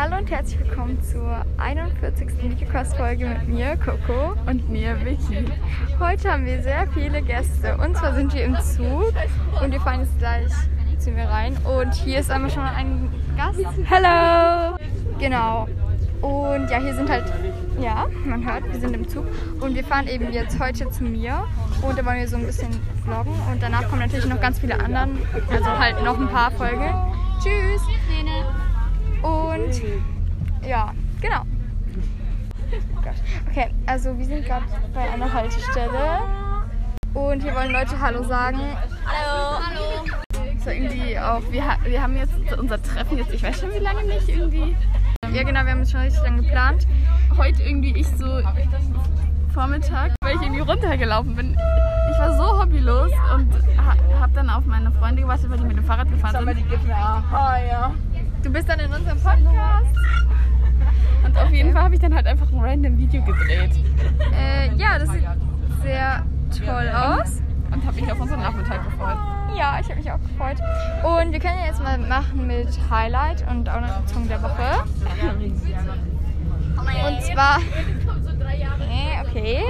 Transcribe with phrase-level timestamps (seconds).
[0.00, 2.28] Hallo und herzlich willkommen zur 41.
[2.40, 4.36] Wikicast-Folge mit mir, Coco.
[4.46, 5.44] Und mir, Vicky.
[5.98, 7.76] Heute haben wir sehr viele Gäste.
[7.78, 9.12] Und zwar sind wir im Zug
[9.60, 10.52] und wir fahren jetzt gleich
[11.00, 11.56] zu mir rein.
[11.64, 13.58] Und hier ist einmal schon ein Gast.
[13.86, 14.78] Hello!
[15.18, 15.66] Genau.
[16.22, 17.24] Und ja, hier sind halt,
[17.80, 19.26] ja, man hört, wir sind im Zug.
[19.60, 21.42] Und wir fahren eben jetzt heute zu mir.
[21.82, 22.70] Und da wollen wir so ein bisschen
[23.02, 23.34] vloggen.
[23.50, 25.18] Und danach kommen natürlich noch ganz viele anderen.
[25.50, 26.88] Also halt noch ein paar Folgen.
[27.42, 27.82] Tschüss!
[29.22, 29.82] Und
[30.66, 31.42] ja, genau.
[33.48, 36.20] Okay, also wir sind gerade bei einer Haltestelle.
[37.14, 38.60] Und hier wollen Leute Hallo sagen.
[39.06, 39.64] Hallo.
[39.64, 40.18] Hallo.
[40.62, 44.04] So irgendwie auch, wir, wir haben jetzt unser Treffen jetzt, ich weiß schon wie lange
[44.04, 44.76] nicht, irgendwie.
[45.32, 46.86] Ja genau, wir haben es schon richtig lange geplant.
[47.36, 48.40] Heute irgendwie ich so
[49.52, 51.56] Vormittag, weil ich irgendwie runtergelaufen bin.
[52.10, 55.76] Ich war so hobbylos und ha, habe dann auf meine Freunde gewartet, weil die mit
[55.76, 56.68] dem Fahrrad gefahren sind.
[57.32, 57.94] Ah ja.
[58.42, 59.94] Du bist dann in unserem Podcast.
[61.24, 63.72] Und auf jeden Fall habe ich dann halt einfach ein random Video gedreht.
[64.32, 65.24] Äh, ja, das sieht
[65.82, 66.24] sehr
[66.64, 67.42] toll aus.
[67.70, 69.18] Und habe mich auf unseren Nachmittag gefreut.
[69.56, 70.56] Ja, ich habe mich auch gefreut.
[71.02, 74.84] Und wir können ja jetzt mal machen mit Highlight und auch noch Song der Woche.
[76.76, 77.58] Und zwar.
[79.26, 79.62] Okay.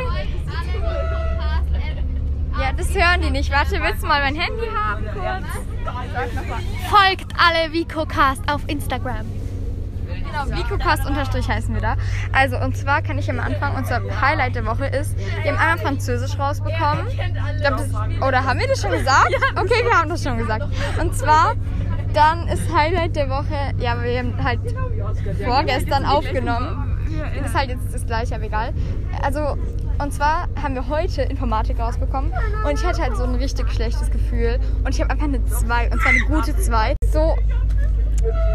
[2.61, 3.51] Ja, das hören die nicht.
[3.51, 5.47] Warte, willst du mal mein Handy haben kurz?
[6.91, 9.27] Folgt alle VicoCast auf Instagram.
[10.07, 11.97] Genau, VicoCast unterstrich heißen wir da.
[12.33, 13.77] Also, und zwar kann ich ja mal anfangen.
[13.77, 17.07] Unser Highlight der Woche ist, wir haben einmal Französisch rausbekommen.
[17.09, 17.17] Ich
[17.63, 17.89] glaub, das,
[18.27, 19.35] oder haben wir das schon gesagt?
[19.57, 20.65] Okay, wir haben das schon gesagt.
[21.01, 21.55] Und zwar,
[22.13, 24.61] dann ist Highlight der Woche, ja, wir haben halt
[25.45, 26.85] vorgestern aufgenommen.
[27.45, 28.75] Ist halt jetzt das gleiche, aber egal.
[29.23, 29.57] Also,
[29.99, 32.33] und zwar haben wir heute Informatik rausbekommen
[32.65, 35.91] und ich hatte halt so ein richtig schlechtes Gefühl und ich habe einfach eine 2
[35.91, 36.98] und zwar eine gute 2.
[37.13, 37.37] So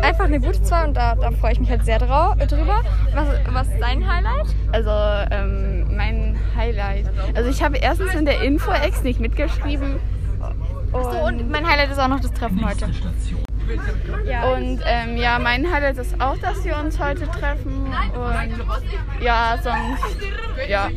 [0.01, 2.81] einfach eine gute 2 und da, da freue ich mich halt sehr drau drüber.
[3.13, 4.47] Was, was ist dein Highlight?
[4.71, 4.91] Also
[5.31, 7.09] ähm, mein Highlight.
[7.35, 9.99] Also ich habe erstens in der Info-Ex nicht mitgeschrieben.
[10.91, 12.89] Und, so, und mein Highlight ist auch noch das Treffen heute.
[14.55, 17.85] Und ähm, ja, mein Highlight ist auch, dass wir uns heute treffen.
[18.13, 20.03] Und ja, sonst,
[20.67, 20.89] ja,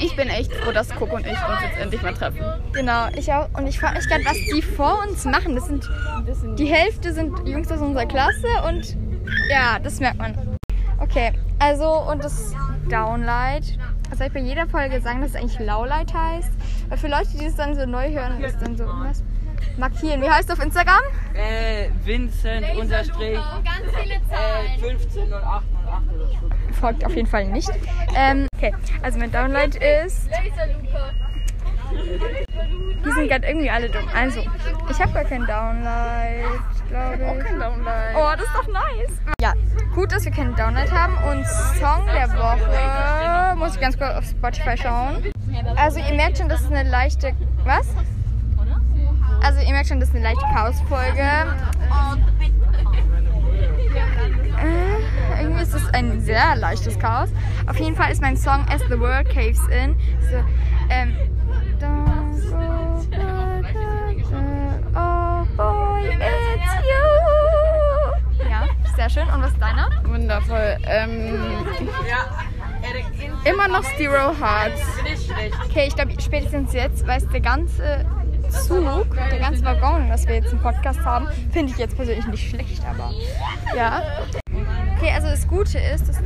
[0.00, 2.40] ich bin echt froh, dass Coco und ich uns jetzt endlich mal treffen.
[2.72, 3.48] Genau, ich auch.
[3.54, 5.54] Und ich frage mich gerade, was die vor uns machen.
[5.54, 5.88] Das sind,
[6.58, 8.96] die Hälfte sind Jungs aus unserer Klasse und
[9.50, 10.56] ja, das merkt man.
[10.98, 12.54] Okay, also und das
[12.88, 13.78] Downlight.
[14.06, 16.52] Also soll ich bei jeder Folge sagen, dass es eigentlich Lowlight heißt?
[16.88, 19.22] Weil für Leute, die es dann so neu hören, ist dann so, was?
[19.78, 20.22] markieren.
[20.22, 21.02] Wie heißt du auf Instagram?
[21.34, 25.64] Äh, Vincent unterstrich äh, 150808
[26.80, 27.70] Folgt auf jeden Fall nicht.
[28.14, 30.28] Ähm, okay, also mein Download ist.
[31.92, 34.08] Die sind gerade irgendwie alle dumm.
[34.14, 34.40] Also,
[34.90, 37.22] ich habe gar keinen Download, glaube ich.
[37.28, 38.14] Auch kein Download.
[38.16, 39.20] Oh, das ist doch nice.
[39.40, 39.54] Ja,
[39.96, 41.14] gut, dass wir keinen Download haben.
[41.28, 45.24] Und Song der Woche muss ich ganz kurz auf Spotify schauen.
[45.74, 47.32] Also, ihr merkt schon, das ist eine leichte.
[47.64, 47.88] Was?
[49.42, 51.22] Also ihr merkt schon, das ist eine leichte Chaos-Folge.
[54.58, 57.30] Äh, irgendwie ist es ein sehr leichtes Chaos.
[57.66, 59.96] Auf jeden Fall ist mein Song As the World Caves In.
[60.30, 60.42] So,
[60.90, 61.16] ähm,
[69.08, 69.34] sehr schön.
[69.34, 69.90] Und was ist deiner?
[70.04, 70.76] Wundervoll.
[70.86, 71.38] Ähm,
[73.44, 74.82] immer noch Zero Hearts.
[75.68, 78.04] Okay, ich glaube spätestens jetzt weiß der ganze
[78.50, 82.48] Zug, der ganze Waggon, dass wir jetzt einen Podcast haben, finde ich jetzt persönlich nicht
[82.48, 83.10] schlecht, aber
[83.76, 84.02] ja.
[84.96, 86.22] Okay, also das Gute ist, dass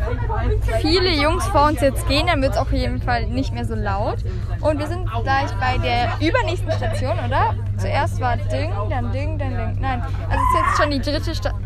[0.80, 3.74] viele Jungs vor uns jetzt gehen, dann wird es auf jeden Fall nicht mehr so
[3.74, 4.18] laut.
[4.60, 7.56] Und wir sind gleich bei der übernächsten Station, oder?
[7.78, 9.80] Zuerst war Ding, dann Ding, dann Ding.
[9.80, 11.59] Nein, also es ist jetzt schon die dritte Station.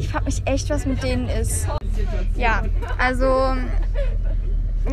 [0.00, 1.68] Ich frage mich echt, was mit denen ist.
[2.34, 2.62] Ja,
[2.98, 3.54] also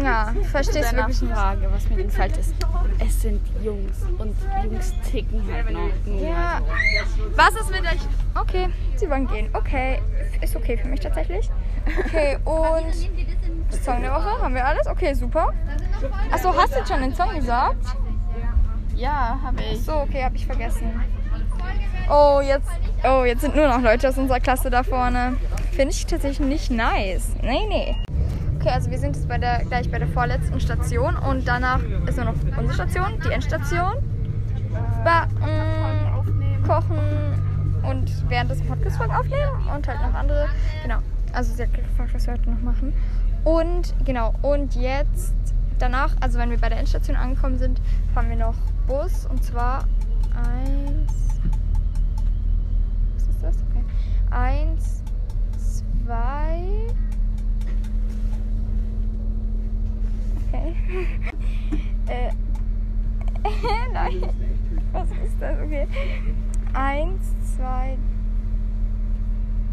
[0.04, 1.34] ja, verstehe es wirklich nicht.
[1.34, 2.54] Frage, was mit ihnen falsch ist.
[3.00, 5.90] Es sind Jungs und Jungs ticken halt noch.
[6.22, 6.62] Ja.
[7.36, 8.02] Was ist mit euch?
[8.36, 8.68] Okay,
[8.98, 9.50] sie wollen gehen.
[9.54, 10.02] Okay,
[10.42, 11.50] ist okay für mich tatsächlich.
[12.06, 12.94] Okay, und
[13.82, 14.88] Song der Woche, haben wir alles?
[14.88, 15.54] Okay, super.
[16.32, 17.86] Achso, hast du schon den Song gesagt?
[18.96, 19.82] Ja, habe ich.
[19.84, 21.02] So, okay, habe ich vergessen.
[22.10, 22.70] Oh, jetzt,
[23.08, 25.38] oh, jetzt sind nur noch Leute aus unserer Klasse da vorne.
[25.72, 27.30] Finde ich tatsächlich nicht nice.
[27.42, 27.96] Nee, nee.
[28.60, 32.18] Okay, also wir sind jetzt bei der, gleich bei der vorletzten Station und danach ist
[32.18, 33.94] nur noch unsere Station, die Endstation.
[35.04, 37.00] Backen, kochen
[37.84, 40.48] und während des Podcasts aufnehmen und halt noch andere.
[40.84, 40.98] Genau.
[41.34, 42.94] Also sie hat gefragt, was wir heute noch machen.
[43.44, 45.34] Und genau, und jetzt
[45.80, 47.80] danach, also wenn wir bei der Endstation angekommen sind,
[48.14, 48.56] fahren wir noch
[48.88, 49.86] Bus und zwar
[50.36, 51.28] eins.
[54.30, 55.04] Eins,
[55.58, 56.88] zwei.
[60.48, 60.76] Okay.
[62.08, 62.32] äh.
[63.94, 64.22] Nein.
[64.92, 65.60] Was ist das?
[65.60, 65.88] Okay.
[66.74, 67.98] Eins, zwei,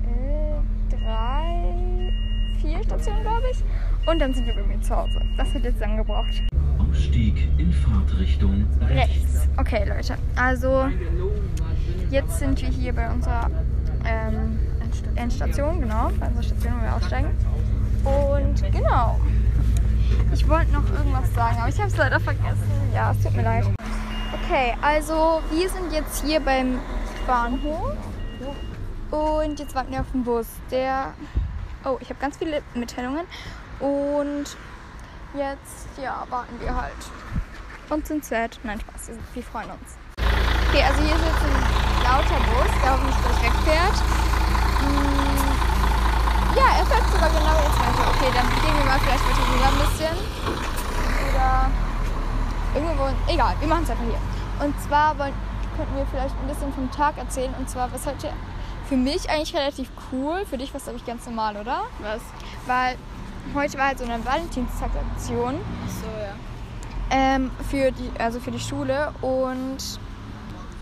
[0.05, 2.13] äh, drei,
[2.61, 3.63] vier Stationen, glaube ich.
[4.09, 5.21] Und dann sind wir irgendwie zu Hause.
[5.37, 6.43] Das hat jetzt lang gebraucht.
[6.79, 9.35] Aufstieg in Fahrtrichtung rechts.
[9.35, 9.49] rechts.
[9.57, 10.17] Okay, Leute.
[10.37, 10.89] Also,
[12.11, 13.51] jetzt sind wir hier bei unserer
[14.07, 14.59] ähm,
[15.17, 16.11] Endstation, genau.
[16.21, 17.31] Bei unserer Station, wo wir aussteigen.
[18.05, 19.19] Und genau.
[20.33, 22.71] Ich wollte noch irgendwas sagen, aber ich habe es leider vergessen.
[22.93, 23.67] Ja, es tut mir leid.
[24.45, 26.79] Okay, also wir sind jetzt hier beim
[27.27, 27.93] Bahnhof.
[29.11, 30.47] Und jetzt warten wir auf den Bus.
[30.71, 31.15] Der.
[31.85, 33.27] Oh, ich habe ganz viele Mitteilungen.
[33.81, 34.57] Und
[35.35, 36.93] jetzt, ja, warten wir halt.
[37.91, 38.59] Und sind sad.
[38.65, 39.97] Nein, Spaß, wir, wir freuen uns.
[40.69, 43.97] Okay, also hier ist jetzt ein lauter Bus, der hoffentlich gleich wegfährt.
[44.85, 48.05] Mm, Ja, er fährt sogar genau jetzt weiter.
[48.15, 50.17] Okay, dann gehen wir mal vielleicht weiter rüber ein bisschen.
[51.31, 51.71] Oder
[52.75, 53.33] irgendwo.
[53.33, 54.65] Egal, wir machen es einfach hier.
[54.67, 55.35] Und zwar wollen,
[55.77, 57.53] könnten wir vielleicht ein bisschen vom Tag erzählen.
[57.59, 58.31] Und zwar, was heute
[58.89, 60.45] für mich eigentlich relativ cool.
[60.49, 61.83] Für dich war es, glaube ich, ganz normal, oder?
[62.01, 62.21] Was?
[62.67, 62.97] Weil
[63.55, 65.55] heute war halt so eine Valentinstagsaktion
[65.89, 66.35] So, ja.
[67.11, 69.79] ähm, für die, also für die Schule und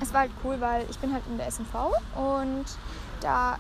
[0.03, 1.75] es war halt cool, weil ich bin halt in der SNV
[2.17, 2.65] und
[3.21, 3.57] da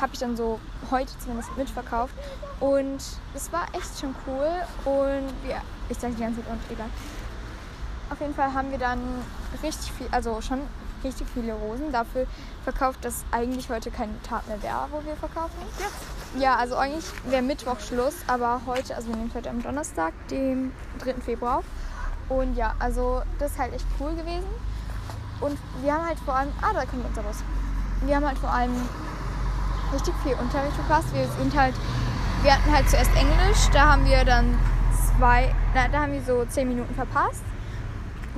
[0.00, 0.58] habe ich dann so
[0.90, 2.14] heute zumindest mitverkauft
[2.60, 2.98] und
[3.34, 4.50] es war echt schon cool
[4.84, 5.60] und wir,
[5.90, 6.88] ich sage die ganze Zeit und egal.
[8.10, 9.00] Auf jeden Fall haben wir dann
[9.62, 10.60] richtig viel, also schon
[11.04, 12.26] richtig viele Rosen dafür
[12.64, 15.56] verkauft, dass eigentlich heute kein Tag mehr wäre, wo wir verkaufen.
[15.78, 16.40] Ja.
[16.40, 20.72] Ja, also eigentlich wäre Mittwoch Schluss, aber heute, also wir nehmen heute am Donnerstag, dem
[21.00, 21.14] 3.
[21.20, 21.64] Februar auf.
[22.30, 24.48] Und ja, also das ist halt echt cool gewesen.
[25.42, 27.42] Und wir haben halt vor allem, ah, da kommt unser Bus.
[28.06, 28.72] Wir haben halt vor allem
[29.92, 31.12] richtig viel Unterricht verpasst.
[31.12, 31.74] Wir sind halt,
[32.42, 34.56] wir hatten halt zuerst Englisch, da haben wir dann
[35.18, 37.42] zwei, na, da haben wir so zehn Minuten verpasst.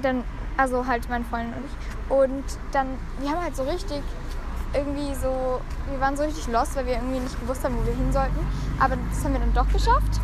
[0.03, 0.25] Dann,
[0.57, 2.11] also halt meine Freundin und ich.
[2.11, 2.87] Und dann,
[3.21, 4.03] wir haben halt so richtig
[4.73, 7.95] irgendwie so, wir waren so richtig lost, weil wir irgendwie nicht gewusst haben, wo wir
[7.95, 8.39] hin sollten.
[8.81, 10.21] Aber das haben wir dann doch geschafft.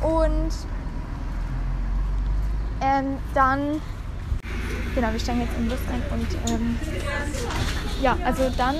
[0.00, 0.52] Und
[2.80, 3.80] ähm, dann,
[4.94, 6.78] genau, wir steigen jetzt im Bus ein und ähm,
[8.02, 8.76] ja, also dann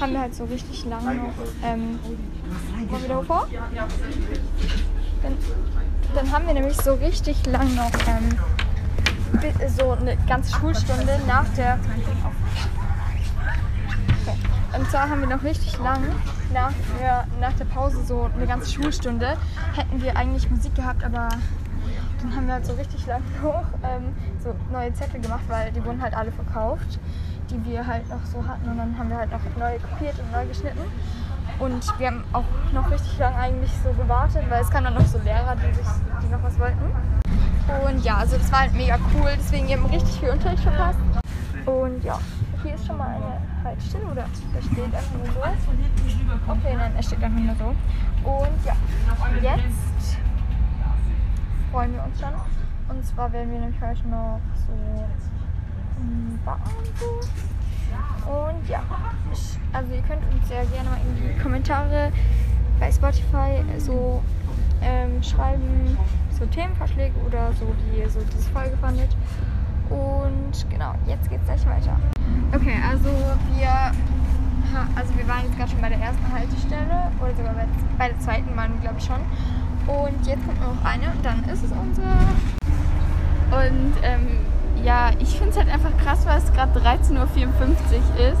[0.00, 1.98] haben wir halt so richtig lange noch, ähm,
[2.88, 3.46] wir da vor?
[5.22, 5.36] Dann,
[6.14, 8.38] dann haben wir nämlich so richtig lang noch ähm,
[9.76, 11.78] so eine ganze Schulstunde nach der
[14.22, 14.36] Okay.
[14.78, 16.02] Und zwar haben wir noch richtig lang
[16.52, 19.36] nach der, nach der Pause so eine ganze Schulstunde
[19.74, 21.28] hätten wir eigentlich Musik gehabt, aber
[22.22, 25.84] dann haben wir halt so richtig lang noch ähm, so neue Zettel gemacht, weil die
[25.84, 26.98] wurden halt alle verkauft,
[27.50, 30.30] die wir halt noch so hatten und dann haben wir halt noch neu kopiert und
[30.32, 30.80] neu geschnitten.
[31.58, 35.06] Und wir haben auch noch richtig lang eigentlich so gewartet, weil es kamen dann noch
[35.06, 35.86] so Lehrer, die, sich,
[36.22, 36.78] die noch was wollten.
[37.86, 40.98] Und ja, also das war halt mega cool, deswegen wir haben richtig viel Unterricht verpasst.
[41.66, 42.18] Und ja,
[42.62, 45.40] hier ist schon mal eine Haltestelle oder da steht einfach nur so.
[46.52, 47.64] Okay, nein, er steht einfach nur so.
[48.28, 48.76] Und ja,
[49.42, 49.89] jetzt
[51.70, 52.32] freuen wir uns schon.
[52.88, 54.72] Und zwar werden wir nämlich heute noch so
[56.00, 56.70] ähm, backen
[58.26, 58.82] und ja,
[59.32, 62.12] ich, also ihr könnt uns sehr gerne mal in die Kommentare
[62.78, 64.22] bei Spotify so
[64.82, 65.96] ähm, schreiben,
[66.38, 69.16] so Themenvorschläge oder so, wie ihr so diese Folge fandet.
[69.88, 71.98] Und genau, jetzt geht's gleich weiter.
[72.54, 73.10] Okay, also
[73.56, 73.92] wir,
[74.94, 77.66] also wir waren jetzt gerade schon bei der ersten Haltestelle oder sogar bei,
[77.98, 79.20] bei der zweiten waren glaube ich schon.
[79.90, 82.06] Und jetzt kommt noch eine und dann ist es unsere.
[83.50, 84.46] Und ähm,
[84.84, 87.24] ja, ich finde es halt einfach krass, weil es gerade 13.54 Uhr
[88.32, 88.40] ist.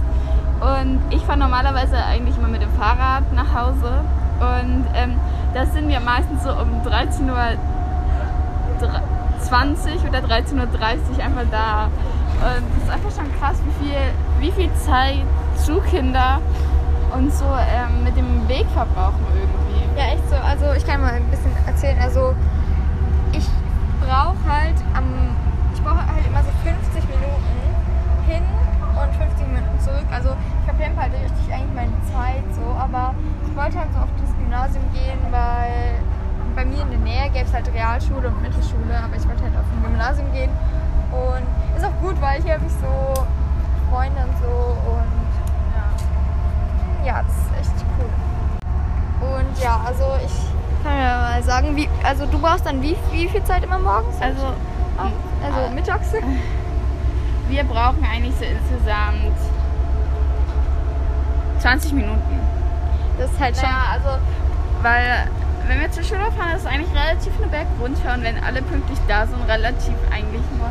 [0.60, 4.04] Und ich fahre normalerweise eigentlich immer mit dem Fahrrad nach Hause.
[4.38, 5.18] Und ähm,
[5.52, 7.36] da sind wir meistens so um 13.20 Uhr
[10.08, 10.68] oder 13.30 Uhr
[11.24, 11.90] einfach da.
[12.40, 13.98] Und es ist einfach schon krass, wie viel,
[14.38, 15.24] wie viel Zeit
[15.66, 16.40] Schulkinder
[17.12, 19.69] und so ähm, mit dem Weg verbrauchen irgendwie.
[20.00, 20.36] Ja, echt so.
[20.36, 21.98] Also ich kann mal ein bisschen erzählen.
[22.00, 22.34] Also
[23.32, 23.46] ich
[24.00, 25.36] brauche halt am,
[25.74, 27.60] ich brauche halt immer so 50 Minuten
[28.26, 28.42] hin
[28.96, 30.06] und 50 Minuten zurück.
[30.10, 33.14] Also ich verplempe halt richtig eigentlich meine Zeit so, aber
[33.44, 36.00] ich wollte halt so auf das Gymnasium gehen, weil
[36.56, 39.52] bei mir in der Nähe gäbe es halt Realschule und Mittelschule, aber ich wollte halt
[39.52, 40.50] auf ein Gymnasium gehen
[41.12, 41.44] und
[41.76, 43.12] ist auch gut, weil hier habe ich so
[43.92, 45.28] Freunde und so und
[47.04, 48.29] ja, das ist echt cool.
[49.36, 53.28] Und ja, also ich kann ja mal sagen, wie, also du brauchst dann wie, wie
[53.28, 54.20] viel Zeit immer morgens?
[54.20, 54.46] Also
[55.42, 56.12] also äh, mittags?
[57.48, 59.36] wir brauchen eigentlich so insgesamt
[61.60, 62.40] 20 Minuten.
[63.18, 63.68] Das ist halt schon.
[63.68, 64.08] Ja, also,
[64.82, 65.28] weil
[65.66, 68.62] wenn wir zur Schule fahren, ist es eigentlich relativ eine Berg runter und wenn alle
[68.62, 70.70] pünktlich da sind, relativ eigentlich nur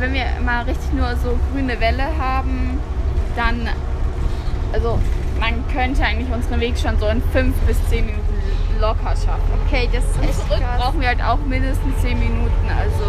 [0.00, 2.78] wenn wir mal richtig nur so grüne Welle haben,
[3.36, 3.68] dann,
[4.72, 4.98] also
[5.40, 8.38] man könnte eigentlich unseren Weg schon so in fünf bis zehn Minuten
[8.80, 9.50] locker schaffen.
[9.66, 10.80] Okay, das ist Und zurück krass.
[10.80, 12.68] brauchen wir halt auch mindestens 10 Minuten.
[12.70, 13.04] Also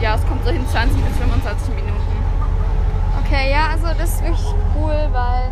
[0.00, 1.92] ja, es kommt so hin 20 bis 25 Minuten.
[3.24, 5.50] Okay, ja, also das ist wirklich cool, weil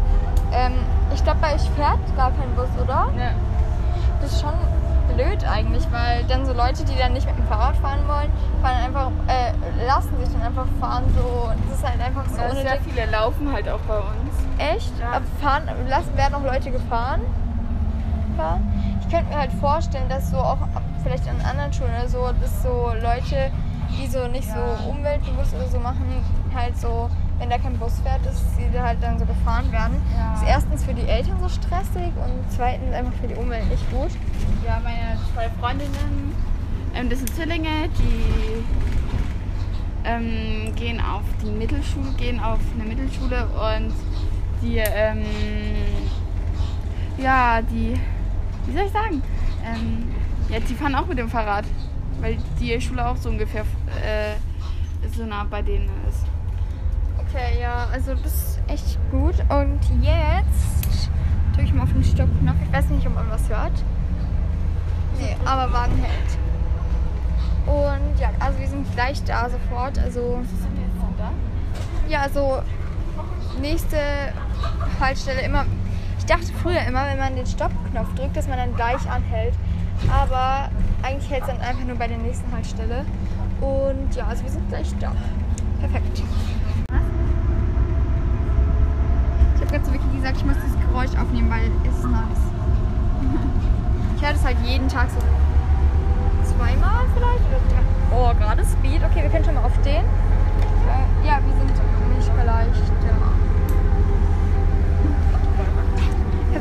[0.53, 0.75] ähm,
[1.15, 3.11] ich glaube, bei euch fährt gar kein Bus, oder?
[3.17, 3.31] Ja.
[4.21, 4.53] Das ist schon
[5.15, 8.31] blöd eigentlich, weil dann so Leute, die dann nicht mit dem Fahrrad fahren wollen,
[8.63, 9.53] fahren einfach, äh,
[9.87, 11.49] lassen sich dann einfach fahren so.
[11.69, 14.50] Das ist halt einfach so Ja, sehr viele laufen halt auch bei uns.
[14.61, 14.93] Echt?
[15.01, 15.21] Ja.
[15.41, 17.21] Fahren, lassen, werden auch Leute gefahren?
[18.37, 18.61] Fahren?
[19.01, 20.59] Ich könnte mir halt vorstellen, dass so auch
[21.03, 23.51] vielleicht an anderen Schulen oder so, dass so Leute,
[23.91, 24.77] die so nicht Ja.
[24.79, 26.05] so umweltbewusst oder so machen,
[26.55, 29.97] halt so, wenn da kein Bus fährt, dass sie da halt dann so gefahren werden.
[30.17, 30.33] Ja.
[30.33, 33.91] Das ist erstens für die Eltern so stressig und zweitens einfach für die Umwelt nicht
[33.91, 34.11] gut.
[34.67, 36.35] Ja, meine zwei Freundinnen,
[36.95, 38.63] ähm, das sind Zwillinge, die
[40.05, 43.93] ähm, gehen auf die Mittelschule, gehen auf eine Mittelschule und
[44.63, 45.25] die, ähm,
[47.19, 47.99] ja, die,
[48.67, 49.23] wie soll ich sagen,
[49.65, 50.09] ähm,
[50.49, 51.65] ja, die fahren auch mit dem Fahrrad,
[52.21, 54.35] weil die Schule auch so ungefähr äh,
[55.17, 56.25] so nah bei denen ist.
[57.19, 59.35] Okay, ja, also das ist echt gut.
[59.49, 61.11] Und jetzt
[61.53, 62.57] drücke ich mal auf den Stoppknopf.
[62.65, 63.85] Ich weiß nicht, ob man was hört.
[65.19, 66.39] Nee, aber Wagen hält.
[67.67, 69.99] Und ja, also wir sind gleich da sofort.
[69.99, 71.31] Also Sind wir jetzt da?
[72.09, 72.63] ja, also
[73.61, 73.99] nächste
[75.01, 75.65] Haltestelle immer.
[76.19, 79.55] Ich dachte früher immer, wenn man den Stoppknopf drückt, dass man dann gleich anhält.
[80.13, 80.71] Aber
[81.03, 83.05] eigentlich hält es dann einfach nur bei der nächsten Haltestelle.
[83.61, 85.13] Und ja, also wir sind gleich da.
[85.81, 86.23] Perfekt.
[89.55, 92.23] Ich habe gerade zu Vicky gesagt, ich muss dieses Geräusch aufnehmen, weil es ist nice.
[94.17, 95.19] Ich höre das halt jeden Tag so
[96.55, 97.41] zweimal vielleicht.
[98.13, 99.03] Oh, gerade Speed.
[99.03, 100.05] Okay, wir können schon mal auf den.
[100.05, 101.71] Äh, ja, wir sind
[102.17, 102.67] nicht gleich
[103.01, 103.33] da.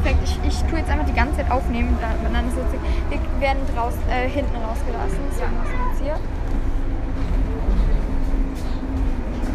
[0.02, 2.64] Perfekt, ich, ich tue jetzt einfach die ganze Zeit aufnehmen, da- und dann ist es
[2.64, 2.80] witzig.
[3.10, 6.20] Wir werden draußen, äh, hinten rausgelassen, deswegen machen wir jetzt hier.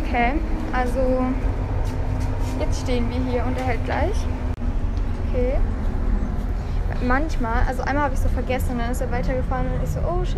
[0.03, 0.33] Okay,
[0.73, 1.25] also
[2.61, 4.27] jetzt stehen wir hier und er hält gleich.
[5.31, 5.55] Okay.
[7.07, 10.01] Manchmal, also einmal habe ich so vergessen und dann ist er weitergefahren und ich so,
[10.01, 10.37] oh shit.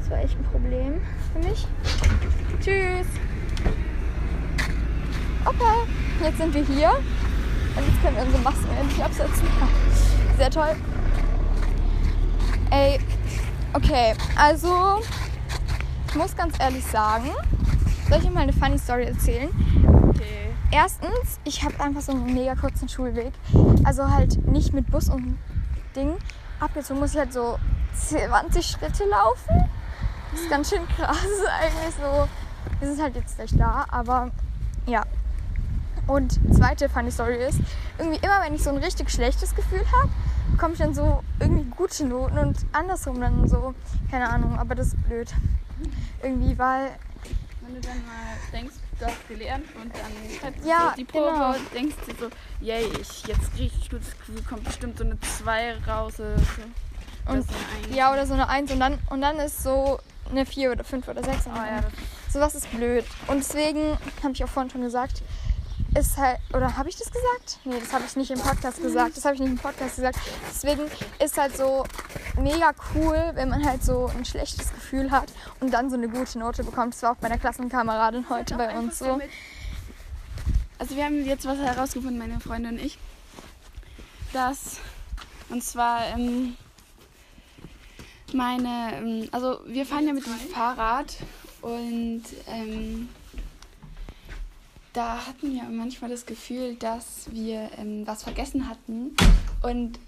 [0.00, 1.00] Das war echt ein Problem
[1.32, 1.66] für mich.
[2.60, 3.06] Tschüss.
[5.44, 5.86] Okay,
[6.22, 6.90] jetzt sind wir hier.
[7.76, 9.46] Und jetzt können wir unsere Masken endlich absetzen.
[10.36, 10.76] Sehr toll.
[12.70, 12.98] Ey,
[13.72, 15.00] okay, also
[16.08, 17.30] ich muss ganz ehrlich sagen,
[18.08, 19.48] soll ich euch mal eine funny Story erzählen?
[20.08, 20.50] Okay.
[20.70, 23.32] Erstens, ich habe einfach so einen mega kurzen Schulweg.
[23.84, 25.38] Also halt nicht mit Bus und
[25.94, 26.14] Ding.
[26.60, 27.58] Abgezogen muss ich halt so
[27.94, 29.68] 20 Schritte laufen.
[30.32, 31.16] Das ist ganz schön krass
[31.60, 32.28] eigentlich so.
[32.80, 34.30] Wir sind halt jetzt gleich da, aber
[34.86, 35.02] ja.
[36.06, 37.58] Und zweite funny Story ist,
[37.98, 40.10] irgendwie immer wenn ich so ein richtig schlechtes Gefühl habe,
[40.52, 43.74] bekomme ich dann so irgendwie gute Noten und andersrum dann so,
[44.10, 45.32] keine Ahnung, aber das ist blöd.
[46.22, 46.90] Irgendwie, weil
[47.62, 51.04] Wenn du dann mal denkst, du hast gelernt und dann schreibst du Ja, so die
[51.04, 51.48] Probe genau.
[51.54, 52.28] und denkst dir so,
[52.60, 57.32] yay, ich jetzt richtig gutes Gefühl, kommt bestimmt so eine 2 raus oder so.
[57.32, 57.54] Und- so.
[57.94, 59.98] Ja, oder so eine 1 und dann, und dann ist so
[60.30, 61.46] eine 4 oder 5 oder 6.
[61.46, 63.04] Oh ja, das Sowas ist blöd.
[63.28, 65.22] Und deswegen, habe ich auch vorhin schon gesagt,
[65.94, 67.58] ist halt, oder habe ich das gesagt?
[67.64, 69.16] Nee, das habe ich nicht im Podcast gesagt.
[69.16, 70.18] Das habe ich nicht im Podcast gesagt.
[70.50, 70.82] Deswegen
[71.22, 71.84] ist halt so
[72.36, 76.38] mega cool, wenn man halt so ein schlechtes Gefühl hat und dann so eine gute
[76.38, 76.94] Note bekommt.
[76.94, 79.20] Das war auch bei der Klassenkameradin heute bei uns so.
[80.78, 82.98] Also wir haben jetzt was herausgefunden, meine Freundin und ich.
[84.32, 84.78] Dass,
[85.48, 86.56] und zwar ähm,
[88.32, 91.16] meine, ähm, also wir fahren ja mit dem Fahrrad
[91.62, 93.08] und ähm,
[94.94, 99.14] da hatten wir manchmal das Gefühl, dass wir ähm, was vergessen hatten
[99.62, 99.98] und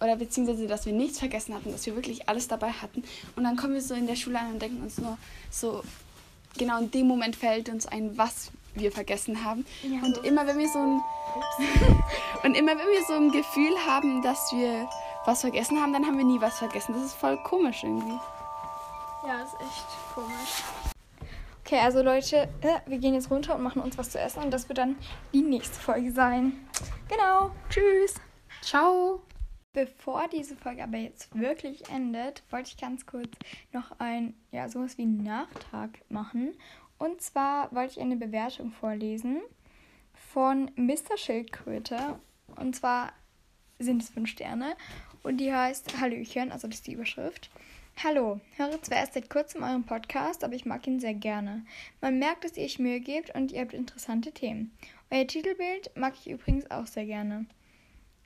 [0.00, 3.02] oder beziehungsweise, dass wir nichts vergessen hatten, dass wir wirklich alles dabei hatten.
[3.34, 5.18] Und dann kommen wir so in der Schule an und denken uns nur
[5.50, 5.82] so,
[6.56, 9.66] genau in dem Moment fällt uns ein, was wir vergessen haben.
[9.82, 11.00] und immer wenn wir so ein
[12.44, 14.88] und immer wenn wir so ein Gefühl haben, dass wir
[15.24, 16.94] was vergessen haben, dann haben wir nie was vergessen.
[16.94, 18.18] Das ist voll komisch irgendwie.
[19.26, 20.87] Ja, ist echt komisch.
[21.68, 24.50] Okay, also Leute, äh, wir gehen jetzt runter und machen uns was zu essen und
[24.50, 24.96] das wird dann
[25.34, 26.54] die nächste Folge sein.
[27.10, 27.50] Genau.
[27.68, 28.14] Tschüss.
[28.62, 29.20] Ciao.
[29.74, 33.28] Bevor diese Folge aber jetzt wirklich endet, wollte ich ganz kurz
[33.70, 36.54] noch ein, ja, sowas wie einen Nachtrag machen.
[36.96, 39.42] Und zwar wollte ich eine Bewertung vorlesen
[40.32, 41.18] von Mr.
[41.18, 42.18] Schildkröte.
[42.56, 43.12] Und zwar
[43.78, 44.74] sind es fünf Sterne.
[45.22, 47.50] Und die heißt Hallöchen, also das ist die Überschrift.
[48.04, 51.64] Hallo, höre zwar erst seit kurzem euren Podcast, aber ich mag ihn sehr gerne.
[52.00, 54.70] Man merkt, dass ihr euch Mühe gebt und ihr habt interessante Themen.
[55.10, 57.46] Euer Titelbild mag ich übrigens auch sehr gerne.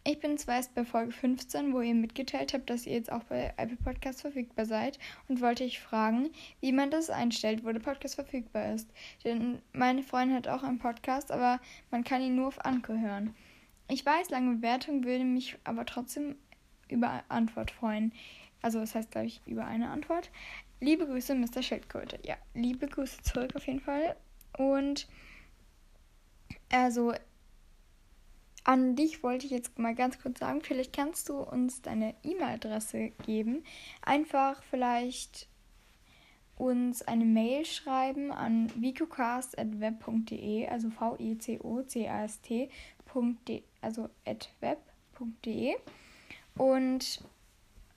[0.05, 3.23] Ich bin zwar erst bei Folge 15, wo ihr mitgeteilt habt, dass ihr jetzt auch
[3.25, 4.99] bei Apple Podcasts verfügbar seid
[5.29, 6.29] und wollte ich fragen,
[6.61, 8.91] wie man das einstellt, wo der Podcast verfügbar ist.
[9.25, 11.61] Denn meine Freundin hat auch einen Podcast, aber
[11.91, 13.35] man kann ihn nur auf Anker hören.
[13.89, 16.37] Ich weiß, lange Bewertung würde mich aber trotzdem
[16.91, 18.13] über Antwort freuen.
[18.63, 20.31] Also das heißt, glaube ich, über eine Antwort.
[20.81, 21.63] Liebe Grüße, Mr.
[21.63, 22.19] Schildkröte.
[22.25, 24.17] Ja, liebe Grüße zurück auf jeden Fall.
[24.57, 25.09] Und
[26.71, 27.13] also
[28.65, 33.11] an dich wollte ich jetzt mal ganz kurz sagen, vielleicht kannst du uns deine E-Mail-Adresse
[33.25, 33.65] geben.
[34.03, 35.49] Einfach vielleicht
[36.57, 42.71] uns eine Mail schreiben an vicocast.web.de, also v e c o c a s t
[43.81, 45.75] also at web.de
[46.57, 47.25] und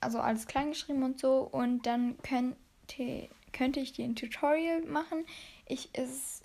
[0.06, 1.40] also alles klein geschrieben und so.
[1.40, 5.26] Und dann könnte, könnte ich dir ein Tutorial machen.
[5.66, 6.44] Ich ist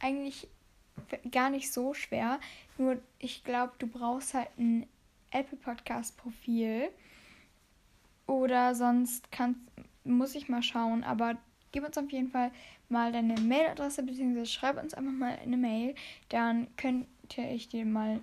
[0.00, 0.48] eigentlich
[1.32, 2.38] gar nicht so schwer.
[2.78, 4.86] Nur ich glaube, du brauchst halt ein
[5.30, 6.90] Apple Podcast Profil.
[8.26, 9.60] Oder sonst kannst,
[10.04, 11.04] muss ich mal schauen.
[11.04, 11.36] Aber
[11.72, 12.52] gib uns auf jeden Fall
[12.88, 15.94] mal deine Mailadresse, beziehungsweise schreib uns einfach mal eine Mail.
[16.28, 17.06] Dann könnte
[17.50, 18.20] ich dir mal,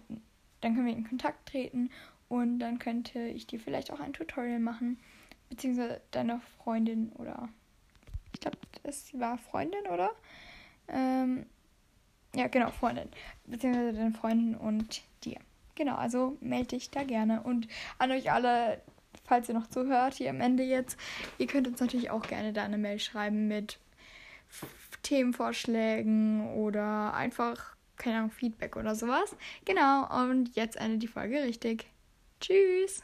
[0.61, 1.89] dann können wir in Kontakt treten
[2.31, 4.97] und dann könnte ich dir vielleicht auch ein Tutorial machen.
[5.50, 7.50] Beziehungsweise deiner Freundin oder.
[8.31, 10.11] Ich glaube, es war Freundin, oder?
[10.88, 11.45] Ähm,
[12.33, 13.09] ja, genau, Freundin.
[13.47, 15.39] Beziehungsweise deine Freundin und dir.
[15.75, 17.43] Genau, also melde dich da gerne.
[17.43, 18.81] Und an euch alle,
[19.25, 20.97] falls ihr noch zuhört, hier am Ende jetzt,
[21.38, 23.77] ihr könnt uns natürlich auch gerne da eine Mail schreiben mit
[25.03, 29.35] Themenvorschlägen oder einfach, keine Ahnung, Feedback oder sowas.
[29.65, 31.90] Genau, und jetzt endet die Folge richtig.
[32.41, 33.03] Tschüss!